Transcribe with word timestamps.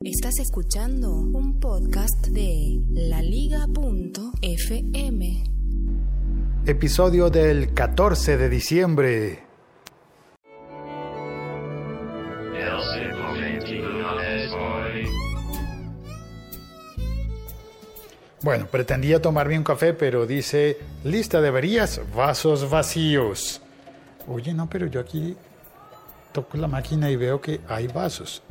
Estás 0.00 0.34
escuchando 0.40 1.12
un 1.12 1.60
podcast 1.60 2.26
de 2.26 2.80
laliga.fm. 2.90 4.24
Episodio 6.66 7.30
del 7.30 7.72
14 7.72 8.36
de 8.36 8.48
diciembre. 8.50 9.44
Bueno, 18.42 18.66
pretendía 18.66 19.22
tomarme 19.22 19.56
un 19.56 19.64
café, 19.64 19.94
pero 19.94 20.26
dice, 20.26 20.76
lista 21.04 21.40
de 21.40 21.48
averías, 21.48 22.02
vasos 22.14 22.68
vacíos. 22.68 23.62
Oye, 24.28 24.52
no, 24.52 24.68
pero 24.68 24.86
yo 24.86 25.00
aquí 25.00 25.34
toco 26.32 26.58
la 26.58 26.68
máquina 26.68 27.10
y 27.10 27.16
veo 27.16 27.40
que 27.40 27.60
hay 27.68 27.86
vasos. 27.86 28.42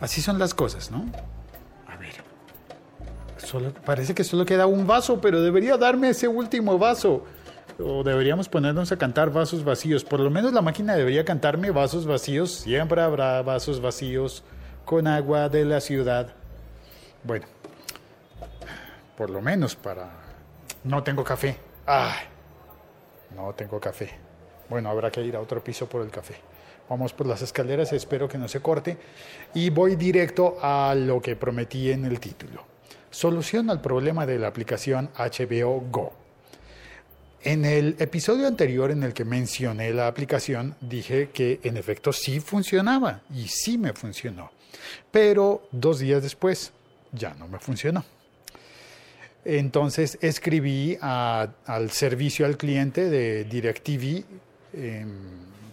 Así 0.00 0.22
son 0.22 0.38
las 0.38 0.54
cosas, 0.54 0.90
¿no? 0.90 1.04
A 1.86 1.96
ver. 1.96 2.14
Solo, 3.36 3.72
parece 3.84 4.14
que 4.14 4.24
solo 4.24 4.44
queda 4.44 4.66
un 4.66 4.86
vaso, 4.86 5.20
pero 5.20 5.40
debería 5.42 5.76
darme 5.76 6.10
ese 6.10 6.28
último 6.28 6.78
vaso. 6.78 7.24
O 7.78 8.02
deberíamos 8.02 8.48
ponernos 8.48 8.92
a 8.92 8.96
cantar 8.96 9.30
vasos 9.30 9.64
vacíos. 9.64 10.04
Por 10.04 10.20
lo 10.20 10.30
menos 10.30 10.52
la 10.52 10.62
máquina 10.62 10.94
debería 10.94 11.24
cantarme 11.24 11.70
vasos 11.70 12.06
vacíos. 12.06 12.50
Siempre 12.50 13.00
habrá 13.00 13.42
vasos 13.42 13.80
vacíos 13.80 14.42
con 14.84 15.06
agua 15.06 15.48
de 15.48 15.64
la 15.64 15.80
ciudad. 15.80 16.34
Bueno, 17.22 17.46
por 19.16 19.30
lo 19.30 19.40
menos 19.40 19.76
para... 19.76 20.10
No 20.84 21.02
tengo 21.02 21.24
café. 21.24 21.58
¡Ay! 21.86 22.26
No 23.34 23.52
tengo 23.54 23.80
café. 23.80 24.10
Bueno, 24.68 24.88
habrá 24.90 25.10
que 25.10 25.22
ir 25.22 25.36
a 25.36 25.40
otro 25.40 25.62
piso 25.62 25.88
por 25.88 26.02
el 26.02 26.10
café. 26.10 26.36
Vamos 26.90 27.12
por 27.12 27.28
las 27.28 27.40
escaleras, 27.40 27.92
espero 27.92 28.28
que 28.28 28.36
no 28.36 28.48
se 28.48 28.58
corte. 28.58 28.98
Y 29.54 29.70
voy 29.70 29.94
directo 29.94 30.58
a 30.60 30.92
lo 30.96 31.22
que 31.22 31.36
prometí 31.36 31.92
en 31.92 32.04
el 32.04 32.18
título. 32.18 32.64
Solución 33.08 33.70
al 33.70 33.80
problema 33.80 34.26
de 34.26 34.40
la 34.40 34.48
aplicación 34.48 35.08
HBO 35.16 35.84
Go. 35.88 36.12
En 37.42 37.64
el 37.64 37.94
episodio 38.00 38.48
anterior 38.48 38.90
en 38.90 39.04
el 39.04 39.14
que 39.14 39.24
mencioné 39.24 39.94
la 39.94 40.08
aplicación, 40.08 40.74
dije 40.80 41.30
que 41.30 41.60
en 41.62 41.76
efecto 41.76 42.12
sí 42.12 42.40
funcionaba 42.40 43.22
y 43.32 43.46
sí 43.46 43.78
me 43.78 43.92
funcionó. 43.92 44.50
Pero 45.12 45.68
dos 45.70 46.00
días 46.00 46.24
después 46.24 46.72
ya 47.12 47.34
no 47.34 47.46
me 47.46 47.60
funcionó. 47.60 48.04
Entonces 49.44 50.18
escribí 50.20 50.98
al 51.00 51.90
servicio 51.92 52.46
al 52.46 52.56
cliente 52.56 53.08
de 53.08 53.44
DirecTV. 53.44 54.24
Eh, 54.72 55.06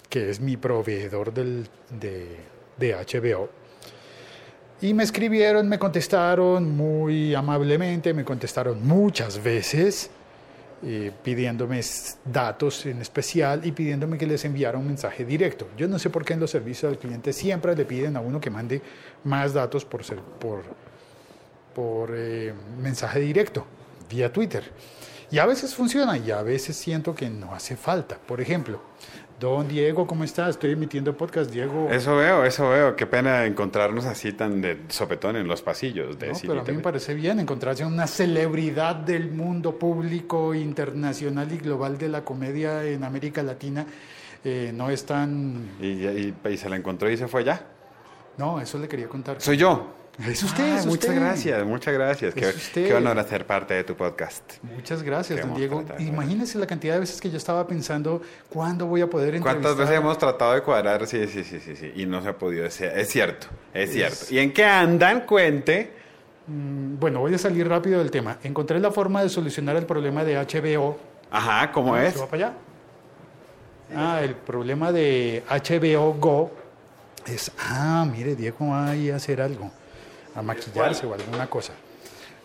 que 0.09 0.30
es 0.30 0.39
mi 0.39 0.58
proveedor 0.58 1.33
del, 1.33 1.67
de, 1.89 2.38
de 2.77 2.95
HBO. 2.95 3.50
Y 4.80 4.94
me 4.94 5.03
escribieron, 5.03 5.67
me 5.67 5.80
contestaron 5.80 6.75
muy 6.75 7.33
amablemente, 7.33 8.13
me 8.13 8.23
contestaron 8.23 8.85
muchas 8.85 9.41
veces, 9.41 10.11
eh, 10.83 11.11
pidiéndome 11.23 11.81
datos 12.23 12.85
en 12.85 13.02
especial 13.02 13.66
y 13.66 13.72
pidiéndome 13.72 14.19
que 14.19 14.28
les 14.28 14.45
enviara 14.45 14.78
un 14.78 14.85
mensaje 14.85 15.25
directo. 15.25 15.67
Yo 15.75 15.88
no 15.88 15.97
sé 15.97 16.11
por 16.11 16.23
qué 16.23 16.33
en 16.33 16.39
los 16.39 16.52
servicios 16.52 16.91
al 16.91 17.00
cliente 17.00 17.33
siempre 17.33 17.75
le 17.75 17.83
piden 17.85 18.16
a 18.16 18.19
uno 18.19 18.39
que 18.39 18.52
mande 18.52 18.80
más 19.23 19.53
datos 19.53 19.83
por, 19.83 20.03
ser, 20.03 20.19
por, 20.19 20.61
por 21.73 22.11
eh, 22.13 22.53
mensaje 22.80 23.19
directo, 23.19 23.66
vía 24.08 24.31
Twitter. 24.31 24.63
Y 25.30 25.39
a 25.39 25.45
veces 25.45 25.75
funciona 25.75 26.17
y 26.17 26.31
a 26.31 26.42
veces 26.42 26.75
siento 26.78 27.14
que 27.14 27.30
no 27.30 27.53
hace 27.53 27.75
falta. 27.75 28.17
Por 28.17 28.39
ejemplo, 28.39 28.81
Don 29.39 29.67
Diego, 29.67 30.08
¿cómo 30.08 30.23
estás? 30.23 30.52
Estoy 30.52 30.72
emitiendo 30.72 31.16
podcast, 31.16 31.52
Diego. 31.52 31.89
Eso 31.92 32.16
veo, 32.16 32.45
eso 32.45 32.69
veo. 32.69 32.95
Qué 32.95 33.06
pena 33.06 33.45
encontrarnos 33.45 34.06
así 34.06 34.31
tan 34.31 34.61
de 34.61 34.80
sopetón 34.88 35.36
en 35.36 35.47
los 35.47 35.61
pasillos 35.61 36.17
de 36.17 36.30
no, 36.30 36.39
pero 36.42 36.61
a 36.61 36.64
mí 36.64 36.73
me 36.73 36.80
parece 36.80 37.14
bien 37.14 37.39
encontrarse 37.39 37.86
una 37.86 38.08
celebridad 38.08 38.95
del 38.95 39.30
mundo 39.30 39.78
público, 39.78 40.56
internacional 40.56 41.52
y 41.52 41.57
global 41.57 41.97
de 41.97 42.09
la 42.09 42.24
comedia 42.24 42.84
en 42.85 43.03
América 43.03 43.44
Latina. 43.44 43.85
Eh, 44.44 44.72
no 44.74 44.90
es 44.90 45.06
tan... 45.06 45.72
¿Y, 45.81 45.88
y, 45.88 46.34
y 46.50 46.57
se 46.57 46.69
la 46.69 46.78
encontró 46.78 47.09
y 47.12 47.18
se 47.18 47.28
fue 47.28 47.41
allá? 47.41 47.66
No, 48.38 48.62
eso 48.62 48.78
le 48.80 48.88
quería 48.88 49.09
contar. 49.09 49.41
Soy 49.41 49.57
yo. 49.57 49.94
Es 50.25 50.41
usted, 50.41 50.63
Ah, 50.63 50.79
es 50.79 50.85
muchas 50.88 51.09
usted. 51.09 51.16
gracias, 51.22 51.66
muchas 51.66 51.94
gracias. 51.94 52.33
Qué, 52.33 52.50
Es 52.50 52.55
usted. 52.55 52.88
qué 52.88 52.94
honor 52.95 53.19
hacer 53.19 53.45
parte 53.45 53.75
de 53.75 53.83
tu 53.83 53.95
podcast. 53.95 54.44
Muchas 54.63 55.03
gracias, 55.03 55.41
don 55.41 55.53
Diego. 55.55 55.85
Imagínese 56.00 56.57
la 56.57 56.66
cantidad 56.66 56.95
de 56.95 57.01
veces 57.01 57.22
que 57.22 57.29
yo 57.29 57.38
estaba 57.38 57.67
pensando 57.67 58.22
cuándo 58.50 58.88
voy 58.88 59.01
a 59.01 59.07
poder 59.07 59.35
entrevistar. 59.35 59.61
¿Cuántas 59.61 59.77
veces 59.77 59.95
hemos 60.01 60.17
tratado 60.17 60.53
de 60.53 60.63
cuadrar? 60.63 61.06
Sí, 61.06 61.27
sí, 61.27 61.44
sí, 61.44 61.59
sí, 61.59 61.75
sí. 61.75 61.91
Y 61.95 62.07
no 62.07 62.22
se 62.23 62.29
ha 62.29 62.38
podido. 62.38 62.66
Es, 62.66 62.81
es 62.81 63.09
cierto, 63.09 63.47
es 63.75 63.91
cierto. 63.94 64.25
¿Y 64.31 64.39
en 64.39 64.51
qué 64.53 64.66
andan? 64.66 65.22
Cuente. 65.22 65.91
Mm, 66.47 66.97
Bueno, 67.00 67.19
voy 67.19 67.35
a 67.35 67.38
salir 67.38 67.67
rápido 67.69 68.00
del 68.00 68.09
tema. 68.09 68.39
Encontré 68.44 68.79
la 68.79 68.89
forma 68.91 69.22
de 69.22 69.29
solucionar 69.29 69.75
el 69.75 69.85
problema 69.85 70.23
de 70.23 70.35
HBO. 70.38 70.97
Ajá, 71.29 71.72
¿cómo 71.72 71.94
Ah, 71.94 72.06
es? 72.06 72.13
¿Se 72.16 72.19
va 72.19 72.25
para 72.27 72.47
allá? 72.47 72.57
Ah, 73.95 74.22
el 74.23 74.33
problema 74.33 74.91
de 74.91 75.44
HBO 75.47 76.13
Go 76.16 76.51
es, 77.27 77.51
ah, 77.59 78.06
mire, 78.11 78.35
Diego 78.35 78.69
va 78.69 78.89
ahí 78.89 79.09
a 79.11 79.17
hacer 79.17 79.41
algo, 79.41 79.69
a 80.38 80.42
maquillarse 80.42 81.06
o 81.06 81.14
alguna 81.14 81.48
cosa. 81.48 81.74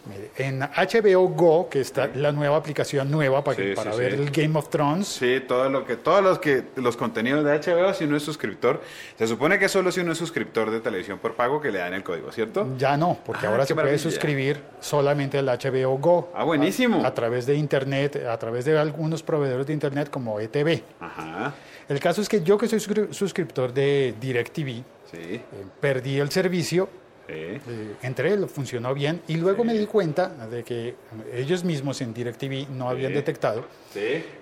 Mire, 0.04 0.32
en 0.36 0.58
HBO 0.58 1.28
Go, 1.28 1.68
que 1.70 1.80
está 1.80 2.08
la 2.16 2.32
nueva 2.32 2.56
aplicación 2.56 3.08
nueva 3.08 3.44
para, 3.44 3.56
que- 3.56 3.72
para 3.74 3.92
sí, 3.92 3.98
ver 4.00 4.14
el 4.14 4.30
Game 4.32 4.58
of 4.58 4.68
Thrones, 4.68 5.06
Sí, 5.06 5.40
todo 5.46 5.68
lo 5.70 5.86
que, 5.86 5.94
todos 5.96 6.20
los 6.24 6.40
que, 6.40 6.64
los 6.74 6.96
contenidos 6.96 7.44
de 7.44 7.52
HBO, 7.52 7.94
si 7.94 8.02
uno 8.02 8.16
es 8.16 8.24
suscriptor, 8.24 8.82
se 9.16 9.28
supone 9.28 9.60
que 9.60 9.68
solo 9.68 9.92
si 9.92 10.00
uno 10.00 10.10
es 10.10 10.18
suscriptor 10.18 10.72
de 10.72 10.80
televisión 10.80 11.20
por 11.20 11.34
pago 11.34 11.60
que 11.60 11.70
le 11.70 11.78
dan 11.78 11.94
el 11.94 12.02
código, 12.02 12.32
¿cierto? 12.32 12.66
ya 12.76 12.96
no, 12.96 13.16
porque 13.24 13.46
Ah, 13.46 13.50
ahora 13.50 13.64
se 13.64 13.76
puede 13.76 13.96
suscribir 13.96 14.60
solamente 14.80 15.38
al 15.38 15.46
HBO 15.46 15.96
Go. 15.98 16.32
Ah, 16.34 16.42
buenísimo. 16.42 17.04
A, 17.04 17.06
a 17.06 17.14
través 17.14 17.46
de 17.46 17.54
Internet, 17.54 18.24
a 18.28 18.36
través 18.38 18.64
de 18.64 18.76
algunos 18.76 19.22
proveedores 19.22 19.68
de 19.68 19.72
Internet 19.72 20.10
como 20.10 20.40
ETV. 20.40 20.82
Ajá, 20.98 21.54
El 21.88 22.00
caso 22.00 22.20
es 22.22 22.28
que 22.28 22.42
yo 22.42 22.58
que 22.58 22.66
soy 22.66 22.80
suscri- 22.80 23.12
suscriptor 23.12 23.72
de 23.72 24.16
DirecTV, 24.20 24.82
eh, 25.12 25.40
perdí 25.80 26.18
el 26.18 26.30
servicio 26.32 26.88
sí. 27.26 27.32
Eh, 27.34 27.60
entré, 28.02 28.36
lo 28.36 28.48
funcionó 28.48 28.92
bien 28.94 29.22
y 29.28 29.36
luego 29.36 29.64
me 29.64 29.74
di 29.74 29.86
cuenta 29.86 30.28
de 30.28 30.62
que 30.64 30.94
ellos 31.32 31.64
mismos 31.64 32.00
en 32.00 32.12
DirecTV 32.12 32.68
no 32.70 32.88
habían 32.88 33.12
Sí. 33.12 33.14
detectado 33.16 33.64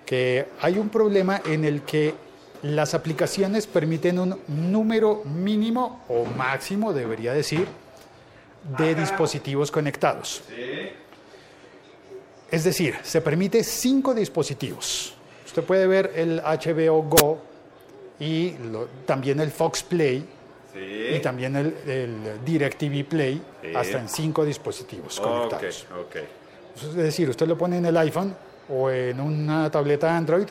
que 0.05 0.45
hay 0.61 0.77
un 0.77 0.89
problema 0.89 1.41
en 1.45 1.63
el 1.65 1.81
que 1.83 2.13
las 2.63 2.93
aplicaciones 2.93 3.65
permiten 3.67 4.19
un 4.19 4.37
número 4.47 5.23
mínimo 5.25 6.03
o 6.07 6.25
máximo, 6.25 6.93
debería 6.93 7.33
decir, 7.33 7.67
de 8.77 8.93
dispositivos 8.95 9.71
conectados. 9.71 10.43
Es 12.51 12.63
decir, 12.63 12.95
se 13.03 13.21
permite 13.21 13.63
cinco 13.63 14.13
dispositivos. 14.13 15.13
Usted 15.45 15.63
puede 15.63 15.87
ver 15.87 16.11
el 16.15 16.39
HBO 16.41 17.01
Go 17.03 17.39
y 18.19 18.51
lo- 18.71 18.87
también 19.05 19.39
el 19.39 19.51
Fox 19.51 19.81
Play 19.83 20.23
y 20.75 21.19
también 21.19 21.55
el, 21.55 21.75
el 21.87 22.17
DirecTV 22.45 23.05
Play 23.07 23.41
Sí. 23.61 23.67
hasta 23.75 23.99
en 23.99 24.09
cinco 24.09 24.43
dispositivos 24.45 25.19
conectados. 25.19 25.85
ok. 25.99 26.15
Es 26.75 26.93
decir, 26.95 27.29
usted 27.29 27.47
lo 27.47 27.57
pone 27.57 27.77
en 27.77 27.85
el 27.85 27.97
iPhone 27.97 28.33
o 28.69 28.89
en 28.89 29.19
una 29.19 29.69
tableta 29.69 30.15
Android, 30.15 30.47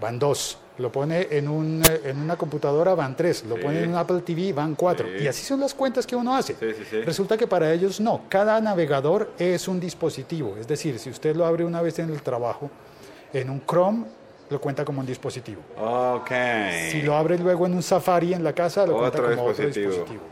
van 0.00 0.18
dos. 0.18 0.58
Lo 0.78 0.90
pone 0.90 1.28
en, 1.30 1.48
un, 1.48 1.82
eh, 1.88 2.00
en 2.06 2.18
una 2.18 2.36
computadora, 2.36 2.94
van 2.94 3.14
tres. 3.14 3.44
Lo 3.44 3.56
Sí. 3.56 3.62
pone 3.62 3.82
en 3.82 3.90
un 3.90 3.96
Apple 3.96 4.22
TV, 4.22 4.54
van 4.54 4.74
cuatro. 4.74 5.06
Y 5.14 5.26
así 5.26 5.44
son 5.44 5.60
las 5.60 5.74
cuentas 5.74 6.06
que 6.06 6.16
uno 6.16 6.34
hace. 6.34 6.54
Sí, 6.58 6.72
sí, 6.78 6.84
sí. 6.88 7.00
Resulta 7.02 7.36
que 7.36 7.46
para 7.46 7.70
ellos 7.72 8.00
no. 8.00 8.22
Cada 8.30 8.58
navegador 8.60 9.32
es 9.38 9.68
un 9.68 9.78
dispositivo. 9.78 10.56
Es 10.58 10.66
decir, 10.66 10.98
si 10.98 11.10
usted 11.10 11.36
lo 11.36 11.44
abre 11.44 11.64
una 11.66 11.82
vez 11.82 11.98
en 11.98 12.08
el 12.08 12.22
trabajo, 12.22 12.70
en 13.34 13.50
un 13.50 13.60
Chrome, 13.66 14.06
lo 14.52 14.60
cuenta 14.60 14.84
como 14.84 15.00
un 15.00 15.06
dispositivo. 15.06 15.62
Ok. 15.78 16.30
Si 16.90 17.02
lo 17.02 17.16
abre 17.16 17.38
luego 17.38 17.66
en 17.66 17.74
un 17.74 17.82
Safari 17.82 18.34
en 18.34 18.44
la 18.44 18.52
casa, 18.52 18.86
lo 18.86 18.98
cuenta 18.98 19.18
Otro 19.18 19.30
como 19.34 19.42
otro 19.48 19.64
dispositivo. 19.66 19.90
dispositivo. 19.90 20.22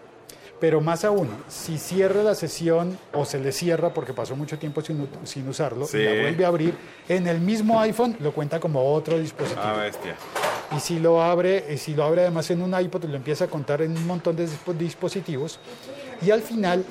Pero 0.60 0.82
más 0.82 1.06
aún, 1.06 1.28
si 1.49 1.78
cierra 1.78 2.22
la 2.22 2.34
sesión 2.34 2.99
o 3.14 3.25
se 3.25 3.38
le 3.40 3.50
cierra 3.50 3.94
porque 3.94 4.12
pasó 4.12 4.37
mucho 4.37 4.58
tiempo 4.58 4.82
sin, 4.82 5.49
usarlo 5.49 5.87
Sí. 5.87 5.96
y 5.96 6.05
la 6.05 6.11
vuelve 6.20 6.44
a 6.44 6.49
abrir, 6.49 6.75
en 7.08 7.26
el 7.26 7.40
mismo 7.40 7.81
iPhone 7.81 8.14
lo 8.20 8.32
cuenta 8.32 8.61
como 8.61 8.93
otro 8.93 9.19
dispositivo. 9.19 9.62
Ah, 9.64 9.78
bestia. 9.81 10.17
Y 10.76 10.81
si 10.81 10.99
lo 10.99 11.22
abre, 11.22 11.78
si 11.78 11.94
lo 11.94 12.05
abre 12.05 12.20
además 12.20 12.50
en 12.50 12.61
un 12.61 12.78
iPod, 12.78 13.05
lo 13.05 13.17
empieza 13.17 13.44
a 13.44 13.49
contar 13.49 13.81
en 13.81 13.96
un 13.96 14.06
montón 14.06 14.37
de 14.37 14.46
dispo- 14.46 14.75
dispositivos 14.76 15.58
y 16.20 16.31
al 16.31 16.43
final 16.43 16.84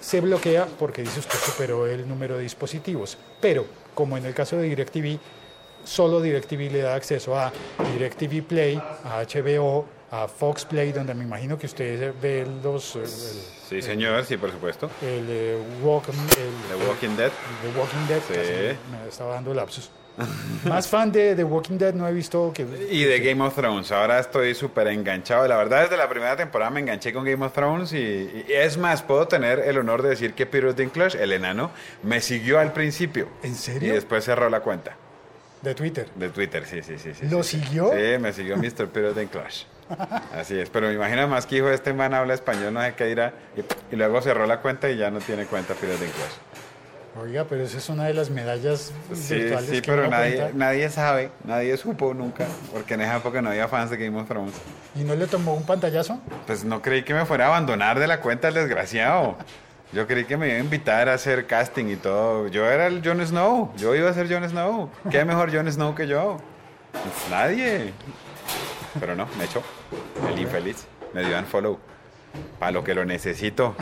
se 0.00 0.20
bloquea 0.20 0.68
porque 0.78 1.02
dice 1.02 1.18
usted 1.18 1.36
superó 1.44 1.86
el 1.88 2.08
número 2.08 2.36
de 2.36 2.44
dispositivos. 2.44 3.18
Pero, 3.40 3.66
como 3.94 4.16
en 4.16 4.24
el 4.24 4.34
caso 4.34 4.56
de 4.56 4.62
DirecTV, 4.68 5.18
solo 5.86 6.20
DirecTV 6.20 6.70
le 6.72 6.82
da 6.82 6.94
acceso 6.94 7.38
a 7.38 7.52
DirecTV 7.94 8.42
Play, 8.42 8.76
a 9.04 9.22
HBO, 9.22 9.86
a 10.10 10.28
Fox 10.28 10.64
Play, 10.64 10.92
donde 10.92 11.14
me 11.14 11.24
imagino 11.24 11.58
que 11.58 11.66
usted 11.66 12.12
ve 12.20 12.46
los, 12.62 12.96
el, 12.96 13.06
Sí, 13.06 13.82
señor, 13.82 14.24
sí, 14.24 14.36
por 14.36 14.50
supuesto. 14.52 14.90
el, 15.02 15.26
eh, 15.28 15.58
Walk- 15.82 16.08
el- 16.08 16.78
The 16.78 16.86
Walking 16.86 17.16
Dead. 17.16 17.30
The 17.62 17.78
Walking 17.78 18.06
Dead, 18.08 18.20
Sí. 18.20 18.78
me, 18.92 18.98
me 19.02 19.08
estaba 19.08 19.34
dando 19.34 19.52
lapsus. 19.54 19.90
Más 20.64 20.88
fan 20.88 21.12
de 21.12 21.34
The 21.34 21.44
Walking 21.44 21.76
Dead 21.76 21.92
no 21.92 22.08
he 22.08 22.12
visto 22.12 22.50
que... 22.54 22.62
Y 22.90 23.04
de 23.04 23.20
Game 23.20 23.42
of 23.44 23.54
Thrones. 23.54 23.92
Ahora 23.92 24.18
estoy 24.18 24.54
súper 24.54 24.86
enganchado. 24.86 25.46
La 25.46 25.56
verdad, 25.58 25.82
desde 25.82 25.98
la 25.98 26.08
primera 26.08 26.34
temporada 26.36 26.70
me 26.70 26.80
enganché 26.80 27.12
con 27.12 27.22
Game 27.24 27.44
of 27.44 27.52
Thrones. 27.52 27.92
Y, 27.92 27.96
y 27.98 28.46
es 28.48 28.78
más, 28.78 29.02
puedo 29.02 29.28
tener 29.28 29.58
el 29.58 29.76
honor 29.76 30.02
de 30.02 30.08
decir 30.10 30.32
que 30.32 30.46
Peter 30.46 30.74
Dinklage, 30.74 31.22
el 31.22 31.32
enano, 31.32 31.70
me 32.02 32.22
siguió 32.22 32.58
al 32.60 32.72
principio. 32.72 33.28
¿En 33.42 33.52
Y 33.52 33.54
serio? 33.56 33.92
después 33.92 34.24
cerró 34.24 34.48
la 34.48 34.60
cuenta. 34.60 34.96
De 35.62 35.74
Twitter. 35.74 36.08
De 36.14 36.28
Twitter, 36.28 36.64
sí, 36.66 36.82
sí, 36.82 36.98
sí. 36.98 37.12
sí 37.14 37.28
¿Lo 37.28 37.42
sí, 37.42 37.60
siguió? 37.60 37.90
Sí, 37.92 38.18
me 38.20 38.32
siguió 38.32 38.56
Mr. 38.56 38.88
Peter 38.88 39.14
Dinklage. 39.14 39.66
Así 40.36 40.58
es, 40.58 40.68
pero 40.70 40.88
me 40.88 40.94
imagino 40.94 41.26
más 41.28 41.46
que 41.46 41.56
hijo 41.56 41.66
de 41.66 41.74
este 41.74 41.92
man 41.92 42.12
habla 42.14 42.34
español, 42.34 42.74
no 42.74 42.82
sé 42.82 42.94
qué 42.94 43.04
dirá. 43.06 43.32
Y, 43.56 43.94
y 43.94 43.96
luego 43.96 44.20
cerró 44.20 44.46
la 44.46 44.60
cuenta 44.60 44.90
y 44.90 44.96
ya 44.96 45.10
no 45.10 45.18
tiene 45.20 45.46
cuenta 45.46 45.74
Peter 45.74 45.98
Dinklage. 45.98 46.34
Oiga, 47.18 47.46
pero 47.48 47.62
esa 47.64 47.78
es 47.78 47.88
una 47.88 48.04
de 48.04 48.12
las 48.12 48.28
medallas 48.28 48.92
Sí, 49.14 49.36
virtuales 49.36 49.70
sí, 49.70 49.80
que 49.80 49.90
pero 49.90 50.06
nadie, 50.08 50.36
cuenta. 50.36 50.58
nadie 50.58 50.90
sabe, 50.90 51.30
nadie 51.44 51.74
supo 51.78 52.12
nunca, 52.12 52.46
porque 52.74 52.92
en 52.92 53.00
esa 53.00 53.16
época 53.16 53.40
no 53.40 53.48
había 53.48 53.68
fans 53.68 53.90
de 53.90 53.96
Game 53.96 54.20
of 54.20 54.28
Thrones. 54.28 54.52
¿Y 54.94 54.98
no 55.02 55.14
le 55.14 55.26
tomó 55.26 55.54
un 55.54 55.64
pantallazo? 55.64 56.20
Pues 56.46 56.64
no 56.64 56.82
creí 56.82 57.04
que 57.04 57.14
me 57.14 57.24
fuera 57.24 57.46
a 57.46 57.48
abandonar 57.48 57.98
de 57.98 58.06
la 58.06 58.20
cuenta 58.20 58.48
el 58.48 58.54
desgraciado. 58.54 59.38
Yo 59.92 60.06
creí 60.06 60.24
que 60.24 60.36
me 60.36 60.48
iba 60.48 60.56
a 60.56 60.60
invitar 60.60 61.08
a 61.08 61.14
hacer 61.14 61.46
casting 61.46 61.86
y 61.86 61.96
todo. 61.96 62.48
Yo 62.48 62.66
era 62.66 62.86
el 62.86 63.02
Jon 63.06 63.24
Snow. 63.24 63.72
Yo 63.76 63.94
iba 63.94 64.10
a 64.10 64.12
ser 64.12 64.28
Jon 64.32 64.48
Snow. 64.48 64.90
¿Qué 65.10 65.24
mejor 65.24 65.54
Jon 65.54 65.70
Snow 65.70 65.94
que 65.94 66.06
yo? 66.06 66.38
Pues 66.92 67.30
nadie. 67.30 67.92
Pero 68.98 69.14
no, 69.14 69.26
me 69.38 69.44
echó. 69.44 69.62
El 70.28 70.38
infeliz. 70.38 70.86
Me 71.14 71.24
dio 71.24 71.40
follow. 71.44 71.78
Para 72.58 72.72
lo 72.72 72.84
que 72.84 72.94
lo 72.94 73.04
necesito. 73.04 73.74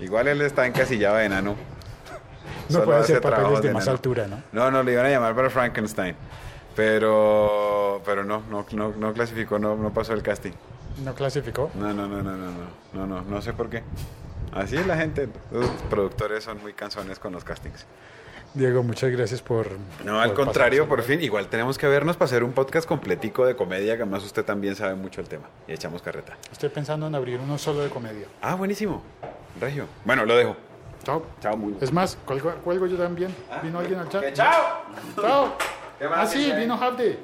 Igual 0.00 0.28
él 0.28 0.42
está 0.42 0.66
encasillado 0.66 1.16
de 1.16 1.26
enano. 1.26 1.54
No 2.68 2.72
Solo 2.72 2.84
puede 2.86 2.98
hace 3.00 3.12
hacer 3.12 3.22
papeles 3.22 3.62
de 3.62 3.68
de 3.68 3.74
más 3.74 3.82
enano. 3.84 3.96
altura, 3.96 4.26
¿no? 4.26 4.42
No, 4.52 4.70
no, 4.70 4.82
le 4.82 4.92
iban 4.92 5.06
a 5.06 5.10
llamar 5.10 5.34
para 5.34 5.50
Frankenstein. 5.50 6.16
Pero, 6.74 8.02
pero 8.04 8.24
no, 8.24 8.42
no, 8.50 8.66
no, 8.72 8.92
no 8.96 9.12
clasificó, 9.12 9.58
no, 9.58 9.76
no 9.76 9.92
pasó 9.92 10.14
el 10.14 10.22
casting. 10.22 10.52
No 11.04 11.14
clasificó. 11.14 11.70
No, 11.74 11.92
no, 11.92 12.06
no, 12.08 12.22
no, 12.22 12.32
no, 12.36 12.50
no, 12.50 12.66
no, 12.94 13.06
no, 13.06 13.22
no 13.22 13.42
sé 13.42 13.52
por 13.52 13.68
qué. 13.68 13.82
Así 14.52 14.76
es 14.76 14.86
la 14.86 14.96
gente, 14.96 15.28
los 15.50 15.66
productores 15.88 16.44
son 16.44 16.60
muy 16.60 16.72
cansones 16.74 17.18
con 17.18 17.32
los 17.32 17.42
castings. 17.44 17.86
Diego, 18.54 18.82
muchas 18.82 19.10
gracias 19.10 19.40
por... 19.40 19.66
No, 20.04 20.20
al 20.20 20.32
por 20.34 20.44
contrario, 20.44 20.86
por 20.86 21.02
fin, 21.02 21.22
igual 21.22 21.46
tenemos 21.48 21.78
que 21.78 21.88
vernos 21.88 22.18
para 22.18 22.26
hacer 22.26 22.44
un 22.44 22.52
podcast 22.52 22.86
completico 22.86 23.46
de 23.46 23.56
comedia, 23.56 23.96
que 23.96 24.02
además 24.02 24.22
usted 24.24 24.44
también 24.44 24.76
sabe 24.76 24.94
mucho 24.94 25.22
el 25.22 25.28
tema. 25.28 25.44
Y 25.66 25.72
echamos 25.72 26.02
carreta. 26.02 26.36
Estoy 26.50 26.68
pensando 26.68 27.06
en 27.06 27.14
abrir 27.14 27.40
uno 27.40 27.56
solo 27.56 27.80
de 27.80 27.88
comedia. 27.88 28.26
Ah, 28.42 28.54
buenísimo. 28.54 29.02
Regio. 29.58 29.86
Bueno, 30.04 30.26
lo 30.26 30.36
dejo. 30.36 30.54
Chao. 31.02 31.24
Chao, 31.40 31.56
muy 31.56 31.76
Es 31.80 31.90
más, 31.90 32.18
cuelgo, 32.26 32.52
cuelgo 32.62 32.86
yo 32.86 32.98
también. 32.98 33.34
¿Vino 33.62 33.78
alguien 33.78 34.00
al 34.00 34.08
chat? 34.10 34.32
¡Chao! 34.34 34.82
Chao. 35.18 35.54
¿Qué 35.98 36.08
más 36.08 36.18
Ah, 36.18 36.26
sí, 36.26 36.52
vino 36.52 36.76
Javde 36.76 37.18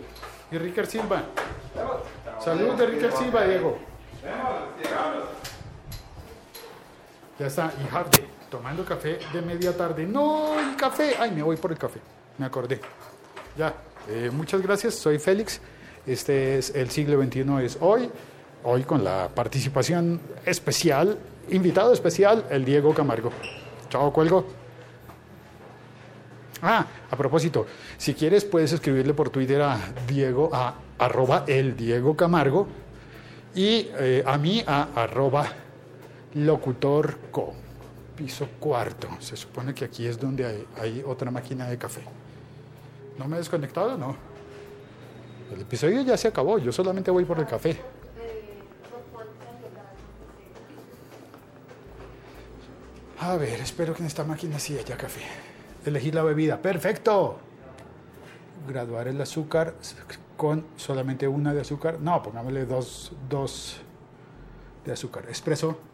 y 0.50 0.56
Ricker 0.58 0.86
Silva. 0.86 1.24
Salud 2.42 2.72
de 2.74 2.86
Ricker 2.86 3.12
Silva, 3.12 3.44
Diego. 3.44 3.78
Ya 7.38 7.46
está, 7.46 7.72
y 7.80 7.88
Javde, 7.88 8.24
tomando 8.50 8.84
café 8.84 9.20
de 9.32 9.42
media 9.42 9.76
tarde. 9.76 10.04
No, 10.04 10.58
el 10.58 10.74
café. 10.74 11.14
Ay, 11.20 11.30
me 11.30 11.42
voy 11.42 11.56
por 11.56 11.70
el 11.70 11.78
café. 11.78 12.00
Me 12.36 12.46
acordé. 12.46 12.80
Ya, 13.56 13.74
eh, 14.08 14.28
muchas 14.32 14.60
gracias. 14.60 14.94
Soy 14.96 15.20
Félix. 15.20 15.60
Este 16.04 16.58
es 16.58 16.74
el 16.74 16.90
siglo 16.90 17.22
XXI, 17.22 17.64
es 17.64 17.78
hoy. 17.80 18.10
Hoy 18.64 18.82
con 18.82 19.04
la 19.04 19.28
participación 19.32 20.20
especial, 20.44 21.16
invitado 21.50 21.92
especial, 21.92 22.44
el 22.50 22.64
Diego 22.64 22.92
Camargo. 22.92 23.30
Chao, 23.88 24.12
cuelgo. 24.12 24.44
Ah, 26.60 26.84
a 27.08 27.16
propósito, 27.16 27.66
si 27.98 28.14
quieres 28.14 28.44
puedes 28.44 28.72
escribirle 28.72 29.14
por 29.14 29.30
Twitter 29.30 29.62
a 29.62 29.78
Diego, 30.08 30.50
a 30.52 30.74
arroba 30.98 31.44
el 31.46 31.76
Diego 31.76 32.16
Camargo 32.16 32.66
y 33.54 33.88
eh, 33.96 34.24
a 34.26 34.36
mí 34.38 34.64
a 34.66 34.88
arroba 34.96 35.46
locutorco, 36.46 37.54
piso 38.16 38.48
cuarto. 38.58 39.08
Se 39.20 39.36
supone 39.36 39.74
que 39.74 39.84
aquí 39.84 40.06
es 40.06 40.18
donde 40.18 40.66
hay, 40.80 41.02
otra 41.06 41.30
máquina 41.30 41.66
de 41.68 41.78
café. 41.78 42.02
¿No 43.18 43.26
me 43.26 43.36
he 43.36 43.38
desconectado? 43.38 43.96
No. 43.96 44.16
El 45.52 45.62
episodio 45.62 46.02
ya 46.02 46.16
se 46.16 46.28
acabó, 46.28 46.58
yo 46.58 46.72
solamente 46.72 47.10
voy 47.10 47.24
por 47.24 47.38
el 47.38 47.46
café. 47.46 47.80
A 53.20 53.36
ver, 53.36 53.60
espero 53.60 53.94
que 53.94 54.00
en 54.00 54.06
esta 54.06 54.24
máquina 54.24 54.58
sí 54.58 54.78
haya 54.78 54.96
café. 54.96 55.22
Elegir 55.84 56.14
la 56.14 56.22
bebida. 56.22 56.62
¡Perfecto! 56.62 57.38
Graduar 58.68 59.08
el 59.08 59.20
azúcar 59.20 59.74
con 60.36 60.64
solamente 60.76 61.26
una 61.26 61.52
de 61.52 61.62
azúcar. 61.62 61.98
No, 62.00 62.22
pongámosle 62.22 62.64
dos, 62.64 63.12
dos 63.28 63.80
de 64.84 64.92
azúcar. 64.92 65.24
Expreso. 65.28 65.87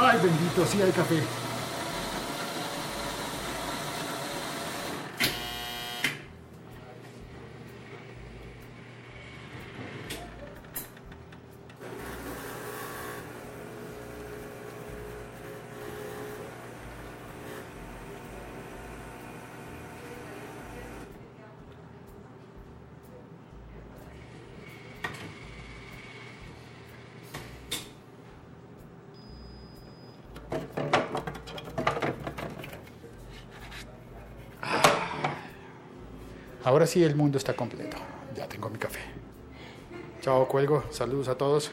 ¡Ay, 0.00 0.16
bendito! 0.22 0.64
Sí 0.64 0.80
hay 0.80 0.92
café. 0.92 1.16
Ahora 36.68 36.86
sí 36.86 37.02
el 37.02 37.16
mundo 37.16 37.38
está 37.38 37.56
completo. 37.56 37.96
Ya 38.36 38.46
tengo 38.46 38.68
mi 38.68 38.76
café. 38.76 39.00
Chao, 40.20 40.46
cuelgo. 40.46 40.84
Saludos 40.90 41.28
a 41.28 41.34
todos. 41.34 41.70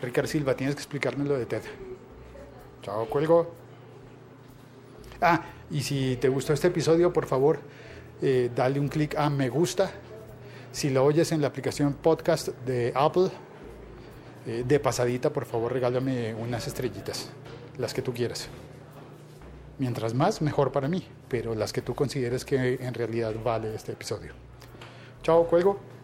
Ricardo 0.00 0.26
Silva, 0.26 0.56
tienes 0.56 0.74
que 0.74 0.80
explicarme 0.80 1.26
lo 1.26 1.36
de 1.36 1.44
TED. 1.44 1.60
Chao, 2.80 3.04
cuelgo. 3.10 3.52
Ah, 5.20 5.44
y 5.70 5.82
si 5.82 6.16
te 6.16 6.30
gustó 6.30 6.54
este 6.54 6.68
episodio, 6.68 7.12
por 7.12 7.26
favor, 7.26 7.58
eh, 8.22 8.50
dale 8.56 8.80
un 8.80 8.88
clic 8.88 9.14
a 9.18 9.28
me 9.28 9.50
gusta. 9.50 9.90
Si 10.72 10.88
lo 10.88 11.04
oyes 11.04 11.30
en 11.32 11.42
la 11.42 11.48
aplicación 11.48 11.92
podcast 11.92 12.48
de 12.64 12.94
Apple, 12.96 13.28
eh, 14.46 14.64
de 14.66 14.80
pasadita, 14.80 15.30
por 15.30 15.44
favor, 15.44 15.74
regálame 15.74 16.32
unas 16.32 16.66
estrellitas, 16.66 17.28
las 17.76 17.92
que 17.92 18.00
tú 18.00 18.14
quieras. 18.14 18.48
Mientras 19.78 20.14
más, 20.14 20.40
mejor 20.40 20.72
para 20.72 20.88
mí, 20.88 21.06
pero 21.28 21.54
las 21.54 21.72
que 21.72 21.82
tú 21.82 21.94
consideres 21.94 22.44
que 22.44 22.78
en 22.80 22.94
realidad 22.94 23.34
vale 23.44 23.74
este 23.74 23.92
episodio. 23.92 24.32
Chao, 25.22 25.46
cuelgo. 25.46 25.95